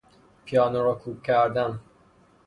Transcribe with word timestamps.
پیانو 0.45 0.79
را 0.85 0.93
کوک 1.01 1.23
کردن 1.23 1.79